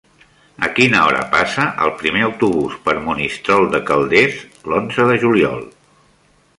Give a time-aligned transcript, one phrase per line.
[0.67, 4.41] A quina hora passa el primer autobús per Monistrol de Calders
[4.73, 5.67] l'onze de juliol?